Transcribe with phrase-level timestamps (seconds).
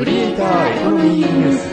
[0.00, 1.68] クリエイターエコノミーニュース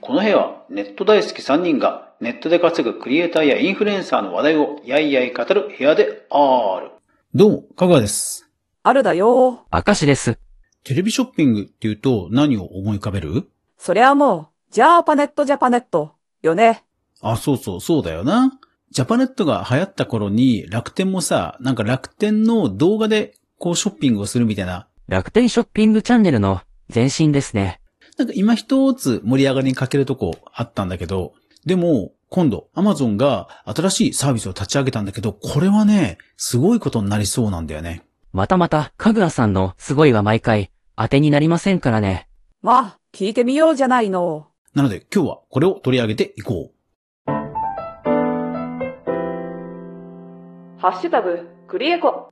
[0.00, 6.92] この部屋はネット大好き3人がネットで稼ぐクリエイターやインフルエンサーの話題をやいやい語る部屋である。
[7.34, 8.48] どうも、かぐわです。
[8.82, 9.66] あるだよ。
[9.70, 10.38] 明石です。
[10.82, 13.50] テレビショッピングっていうと何を思い浮かべる？
[13.76, 16.14] そりゃもう、ジャーパネットジャパネット。
[16.40, 16.84] よね。
[17.20, 18.58] あ、そうそう、そうだよな。
[18.96, 26.62] ジャパネットが流行った頃に楽天もさ、なんか楽天の動画でこうショッピングをするみたいな、楽天ショッピングチャンネルの
[26.94, 27.82] 前身ですね。
[28.16, 31.34] なんか今一つ盛り上がりに欠けるとこあったんだけど、
[31.66, 38.02] でも今度アマゾンが新しいサービスを立ち上げたんだけど、これはね、すごいことになりそうなんだよね。
[38.32, 42.30] またまた、かぐわさんのすごいは毎回、当てになりませんからね。
[42.62, 44.46] まあ、聞いてみようじゃないの。
[44.72, 46.75] なので今日はこれを取り上げていこう。
[50.78, 52.30] ハッシュタグ、クリエコ。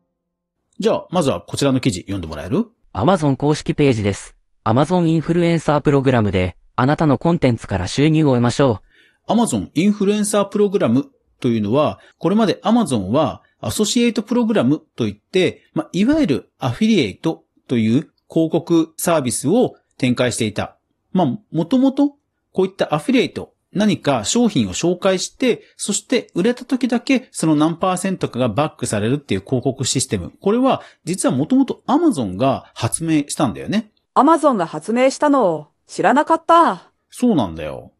[0.79, 4.37] じゃあ、まずはこちらの記事読んでもらえる？Amazon 公式ページです。
[4.67, 8.83] Amazon インフルエンサープログラムで、あなたのコンテンツから収入を得ましょ
[9.27, 20.77] Amazon インフルエンサープログラムというのは、これまで Amazon はアソシエイトプログラムといって、まあ、いわゆるアフィリエイトという広告サービスを展開していた。
[21.12, 22.17] まあ、もともと
[22.53, 30.33] こういったアフィリエイト、何か商品を紹介して、そして売れた時だけその何パーセントかがバックされるっていう広告システム。
[30.41, 33.91] これは実はもともと Amazon が発明したんだよね。
[34.14, 36.91] アマゾンが発明したのを知らなかった。
[37.11, 37.91] そうなんだよ。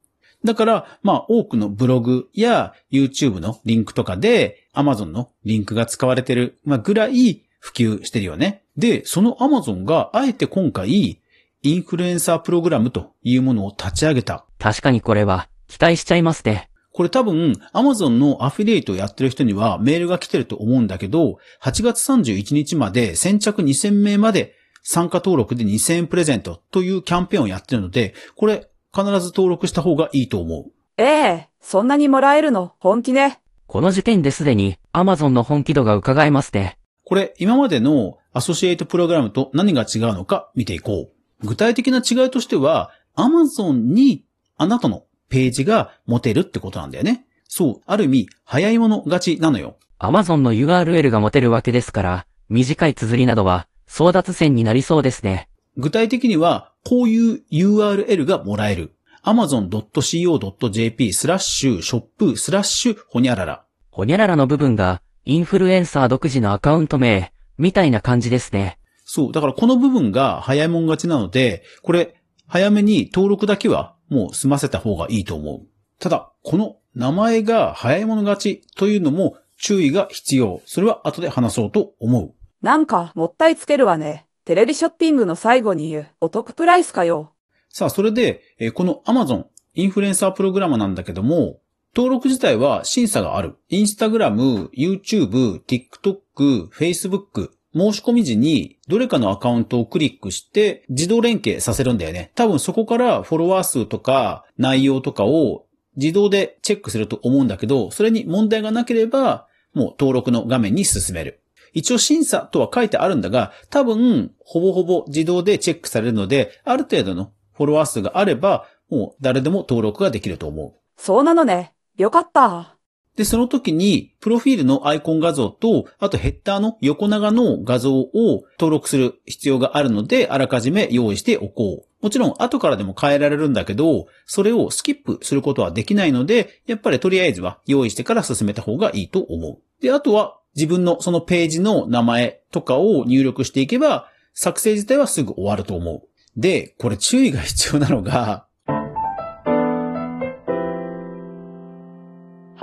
[0.45, 8.63] だから、まあ、多くのブログや YouTube のリンクとかで Amazon のリンクが使われてる、まあ、ぐらい普及してるよね。
[8.77, 11.19] で、その Amazon があえて今回、
[11.63, 14.45] インフルエンサープログラムというものを立ち上げた。
[14.47, 14.63] う。
[14.63, 16.69] 確かにこれは、期待しちゃいますね。
[16.93, 30.73] これ多分、Amazon のアフィリエイトをやってる人にはメールが来てると思うんだけど、8月31日まで先着2000名まで参加登録で2000円プレゼントというキャンペーンをやってるので、これ必ず登録した方がいいと思う。
[30.97, 33.41] ええそんなにもらえるの、本気ね。
[33.67, 36.79] この時点ですでに、Amazon の本気度が伺えますね。
[37.05, 41.11] これ今までのアソシエイトプログラムと何が違うのか見ていこ
[41.43, 41.47] う。
[41.47, 44.25] 具体的な違いとしては、Amazon に
[44.57, 47.27] あなたのページが持てるってことなんだよね。
[47.49, 49.79] そう、ある意味、早い者勝ちなのよ。
[49.99, 55.49] Amazon の URL が持てるわけですから、短い綴りなどは、争奪戦になりそうですね。
[55.77, 58.95] 具体的には、こういう URL がもらえる。
[59.25, 63.65] amazon.co.jp スラッシュショップスラッシュホニャララ。
[63.91, 68.79] ほにゃららの部分が、インフルエンサー独自のアカウント名、みたいな感じですね。
[69.05, 69.33] そう。
[69.33, 72.15] だからこの部分が早いもん勝ちなので、これ、
[72.47, 75.67] 早めに登録だけはもう済ませた方がいいと思う。
[75.99, 80.61] ただ、この名前が早い者勝ちというのも注意が必要。
[80.67, 82.35] それは後で話そうと思う。
[82.63, 84.27] なんか、もったいつけるわね。
[84.45, 87.33] テレビショッピングの最後に言う、お得プライスかよ。
[87.69, 91.59] さあ、それで、えーこの Amazon インフルエンサープログラムなんだけども、
[91.97, 93.57] 登録自体は審査がある。
[93.69, 102.31] インスタグラム、YouTube、TikTok、Facebook、申し込み時にどれかのアカウントをクリックして自動連携させるんだよね。
[102.35, 111.41] 多分そこからフォロワー数とか内容とかを自動でチェックすると思うんだけど、それに問題がなければもう登録の画面に進める。
[111.73, 120.75] 一応審査とは書いてあるんだが、多分ほぼほぼ自動でチェックされるので、ある程度のフォロワー数があれば、もう誰でも登録ができると思う。
[120.97, 121.75] そうなのね。
[121.97, 122.74] よかった。
[123.17, 128.11] で、その時に、プロフィールのアイコン画像と、あとヘッダーの横長の画像を
[128.59, 132.05] 登録する必要があるので、あらかじめ用意しておこう。
[132.05, 139.59] もちろん、後からでも変えられるんだけど、それをスキップすることはできないので、やっぱりとりあえずは用意してから進めた方がいいと思う。
[139.83, 146.03] で、あとは、自分のそのページの名前とかを入力していけば、作成自体はすぐ終わると思う。
[146.37, 148.47] で、これ注意が必要なのが、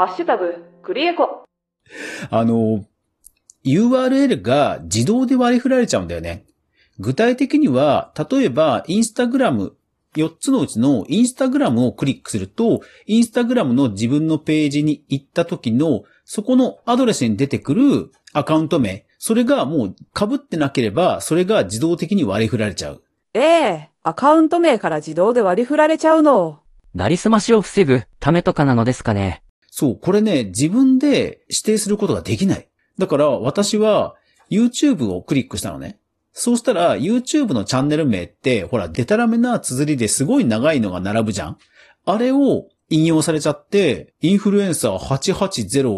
[0.02, 1.44] ハッシュタグ、クリエコ。
[2.32, 2.84] あの、
[3.64, 6.44] URL が自動で割り振られちゃうんだよね。
[6.98, 9.76] 具体的には、例えば、インスタグラム、
[10.16, 23.04] 4つのうちのインスタグラムをクリックすると、インスタグラムの自分のページに行った時の、そこのアドレスに出てくるアカウント名、それがもう被ってなければ、それが自動的に割り振られちゃう。
[23.36, 26.62] ええアカウント名から自動で割り振られちゃうの。
[26.96, 29.44] なりすましを防ぐためとかなのですかね。
[29.72, 32.68] そう、これね、自分で指定することができない。
[32.98, 34.16] だから私は
[34.52, 35.98] YouTube をクリックしたのね。
[36.34, 41.58] そうしたら YouTube のチャンネル名って、ほら、デタラメな綴りですごい長いのが並ぶじゃん
[42.06, 44.98] あれを引用されちゃって、インフルエンサー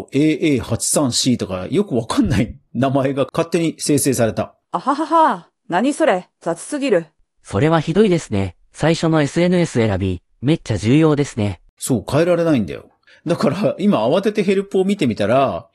[0.08, 4.54] 880AA834 とかよくわかんない名前が勝手に生成された。
[4.70, 5.50] あははは。
[5.68, 7.06] 何それ、雑すぎる。
[7.42, 8.54] それはひどいですね。
[8.72, 11.60] 最初の SNS 選び、めっちゃ重要ですね。
[11.76, 12.90] そう、変えられないんだよ。
[13.26, 15.68] だから、今慌ててヘルプを見てみたら、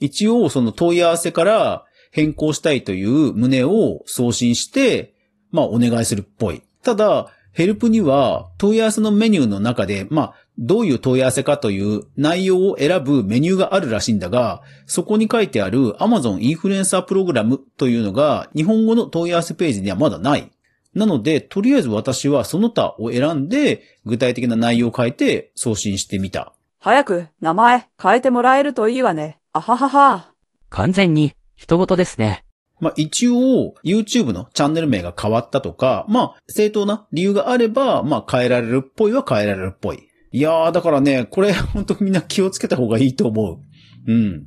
[0.00, 5.14] 一応その問い合わせから変更したいという旨を送信して、
[5.50, 6.62] まあお願いするっぽい。
[6.82, 20.50] ただ、ヘルプには問い合わせのメニューの中で、まあ、どういう問い合わせかという内容を選ぶメニューがあるらしいんだが、そこに書いてある Amazon インフルエンサープログラムというのが日本語の問い合わせページにはまだない。
[20.94, 26.52] なので、とりあえず私はその他を選んで具体的な内容を書いて送信してみた。
[26.86, 29.40] 早く、名前、変えてもらえるといいわね。
[29.52, 30.32] あははは。
[30.68, 32.44] 完全に、人事ですね。
[32.78, 40.08] まあ一応 YouTube のチャンネル名が変わったとか、まあ正当な理由があれば、まあ変えられるっぽいは変えられるっぽい。
[40.30, 43.58] いやー、だからね、これ本当みんな気をつけた方がいいと思う。
[44.06, 44.44] うん。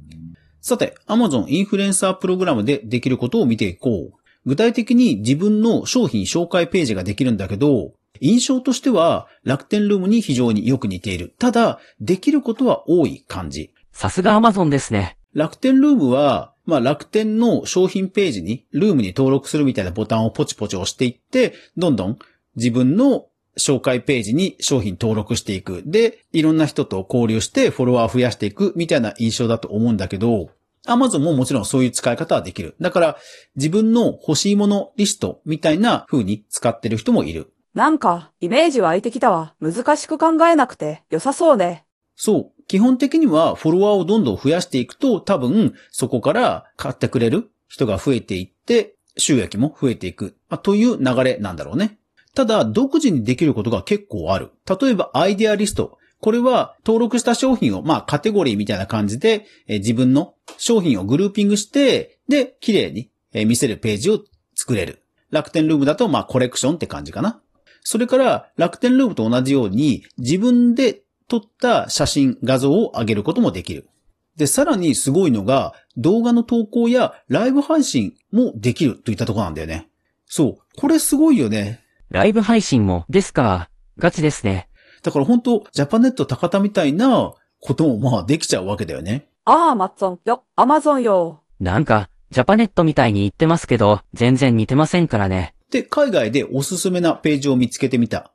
[0.62, 4.20] さて、Amazon インフルエンサープログラムでできることを見ていこう。
[4.46, 11.34] 具体的に自分の商品紹介ページができるんだけど、印象としては楽天ルームに非常によく似ている。
[11.40, 13.72] ただ、できることは多い感じ。
[13.92, 15.18] さすが Amazon ですね。
[15.34, 22.20] 楽天ルームは、まあ楽天の商品ページにルームに登録するみたいなボタンをポチポチ押していって、どんどん
[22.56, 23.26] 自分の
[23.58, 25.84] 紹介ページに商品登録していく。
[25.86, 30.50] で、いろんな人と交流してフォロワー増やしていくみたいな印象だと思うんだけど、
[30.88, 32.76] Amazon ももちろんそういう使い方はできる。
[32.80, 33.18] だから
[33.56, 37.52] 自分の欲しいものリストみたいな風に使ってる人もいる。
[37.74, 39.54] なんか、イメージ湧いてきたわ。
[39.62, 41.86] 難しく考えなくて良さそうね。
[42.16, 42.64] そう。
[42.68, 51.98] 基本的にはフォロワーをどんどん増やしていくと多分そこから買ってくれる人が増えていって収益も増えていく、まあ、という流れなんだろうね。
[52.36, 54.52] ただ独自にできることが結構ある。
[54.80, 55.98] 例えばアイデアリスト。
[56.22, 64.20] これは登録した商品をまあカテゴリーみたいな感じでえ自分の商品をグルーピングしてで綺麗にえ見せるページを
[64.54, 65.02] 作れる。
[65.32, 67.42] 楽天ルームだとまあコレクションって感じかな。
[67.84, 73.88] それから楽天ルームと同じように自分で撮った写真、画像を上げることもできる。
[74.36, 79.90] で、さらにすごいのが動画の投稿やライブ配信もできるといったところなんだよね。
[80.26, 80.58] そう。
[80.78, 81.82] これすごいよね。
[82.10, 83.70] ライブ配信も、ですか？
[83.98, 84.70] ガチですね。
[85.04, 89.28] だから本当ジャパネット高田みたいなこともまあできちゃうわけだよね。
[89.46, 91.44] ああ、マッツォンよ、アマゾンよ。
[91.60, 95.56] なんか、ジャパネットみたいに言ってますけど、全然似てませんからね。
[95.72, 98.32] で、海外でおすすめなページを見つけてみた。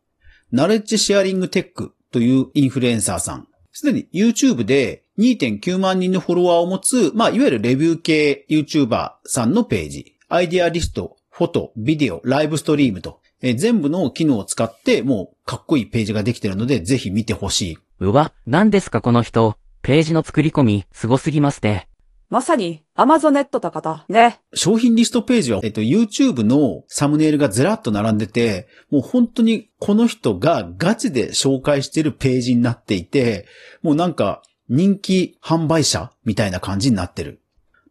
[0.53, 3.49] ナレッジシェアリングテックというインフルエンサーさん。
[3.73, 10.17] すでに YouTube で2.9万人のフォロワーを持つ、まあ、いわゆるレビュー系 YouTuber さんのページ。
[10.29, 17.79] アイデアリスト、フォト、ビデオ、ライブストリームと、え全部の機能を使って、もうかっこいいページができてるので、ぜひ見てほしい。
[18.01, 19.57] うわ、何ですかこの人。
[19.83, 21.89] ページの作り込み、すごすぎますね。
[22.35, 24.05] まさに、アマゾネット高田。
[24.09, 24.41] ね。
[24.55, 33.47] 商品リストページは、えっと、YouTube のサムネイルがずらっと並んでて、もう本当にこの人がガチで紹介してるページになっていて、
[33.83, 37.41] もうなんか人気販売者みたいな感じになってる。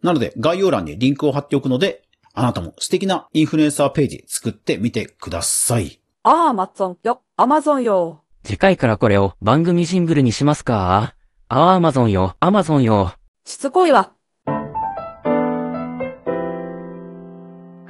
[0.02, 2.04] なので概要欄にリンクを貼っておくので、
[2.34, 6.02] あなたも素敵なインフルエンサーページ作ってみてください。
[6.24, 8.24] ああ、マッツォンよ、アマゾンよ。
[8.44, 11.16] 次回からこれを番組ジングルにしますか？
[11.48, 13.14] ああ、アマゾンよ、アマゾンよ。
[13.46, 14.12] しつこいわ。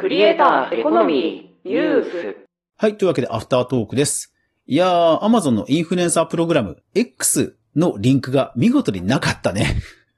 [0.03, 2.35] クリエイター、エコノミー、ニュース。
[2.75, 2.97] はい。
[2.97, 4.33] というわけで、アフタートークです。
[4.67, 9.77] いやー、Amazon のインフルエンサープログラム X のリンクが見事になかったね。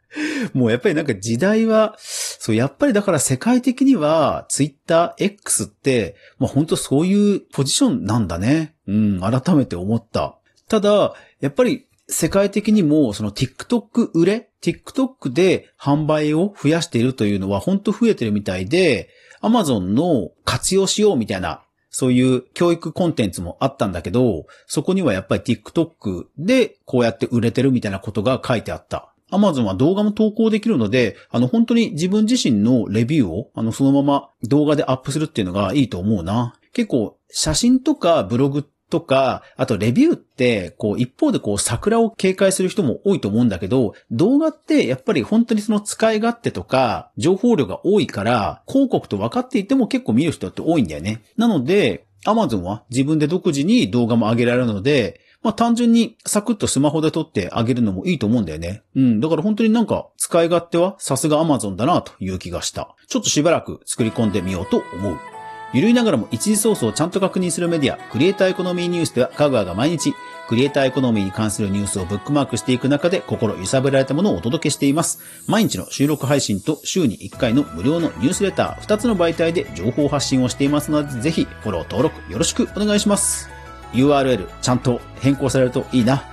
[0.55, 8.73] もうやっぱりなんか時代は、そう、やっぱりだから世界的には TwitterX って、まあ本当そういうポジションなんだね。
[8.87, 10.39] うん、改めて思った。
[10.67, 19.09] ただ、やっぱり世界的にもその TikTok 売れ ?TikTok で販売を増やしているというのは本当増えてるみたいで、
[19.45, 29.13] Amazon の活用しようみたいな、そういう教育コンテンツもあったんだけど、そこにはやっぱり TikTok でこうやって売れてるみたいなことが書いてあった。
[29.31, 36.55] Amazon は動画も投稿できるので、あの本当に自分自身のレビューを、あのそのまま動画でアップするっていうのがいいと思うな。
[36.73, 51.23] 結構写真とかブログってとか、あとレビューって、こう一方でこう桜を警戒する人も多いと思うんだけど、動画ってやっぱり本当にその使い勝手とか情報量が多いから、広告と分かっていても結構見る人って多いんだよね。
[51.37, 58.81] なので、Amazon は自分で独自に動画も上げられるので、まあ単純にサクッとスマホで撮ってあげるのもいいと思うんだよね。
[58.95, 59.19] うん。
[59.19, 62.95] だから本当になんか使い勝手はさすが Amazon だなという気がした。
[63.07, 65.34] ちょっとしばらく作り込んでみようと思う。
[65.75, 70.15] ゆるいながらも一時ソースをちゃんと確認するメディア、クリエイターエコノミーニュースでは、香川が毎日、
[70.47, 75.19] クリエイターエコノミーに関するニュースをブックマークしていく中で、心揺さぶられたものをお届けしています。
[75.47, 83.49] 毎日の収録配信と週に1回の無料のニュースレター、2つの媒体で情報発信をしていますので、ぜひフォロー登録よろしくお願いします。
[83.91, 86.23] URL ちゃんと変更されるといいな。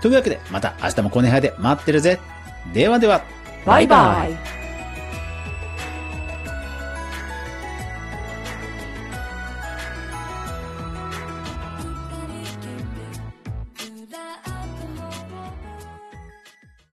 [0.00, 2.20] というわけで、また明日もこの部屋で待ってるぜ。
[2.72, 3.22] ではでは。
[3.66, 4.67] バイバイ。